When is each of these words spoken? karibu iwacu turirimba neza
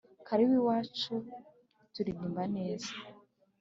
karibu 0.27 0.53
iwacu 0.59 1.13
turirimba 1.93 2.43
neza 2.55 2.91